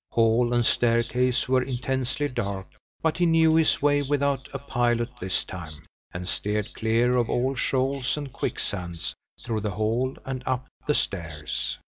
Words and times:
Hall 0.09 0.51
and 0.51 0.65
staircase 0.65 1.47
were 1.47 1.61
intensely 1.61 2.27
dark, 2.27 2.65
but 3.03 3.19
he 3.19 3.27
knew 3.27 3.53
his 3.53 3.83
way 3.83 4.01
without 4.01 4.49
a 4.51 4.57
pilot 4.57 5.09
this 5.19 5.43
time, 5.43 5.73
and 6.11 6.27
steered 6.27 6.73
clear 6.73 7.15
of 7.17 7.29
all 7.29 7.53
shoals 7.53 8.17
and 8.17 8.33
quicksands, 8.33 9.13
through 9.39 9.61
the 9.61 9.69
hall 9.69 10.17
and 10.25 10.41
up 10.47 10.65
the 10.87 10.95
stairs. 10.95 11.77